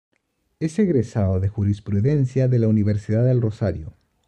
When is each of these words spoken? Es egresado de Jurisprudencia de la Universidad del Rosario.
Es 0.59 0.79
egresado 0.79 1.39
de 1.39 1.47
Jurisprudencia 1.47 2.47
de 2.47 2.57
la 2.57 2.67
Universidad 2.67 3.23
del 3.23 3.39
Rosario. 3.39 3.93